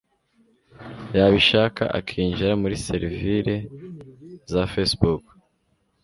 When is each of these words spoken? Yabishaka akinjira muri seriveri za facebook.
Yabishaka 1.17 1.83
akinjira 1.99 2.53
muri 2.61 2.75
seriveri 2.85 3.55
za 4.51 4.63
facebook. 4.73 5.23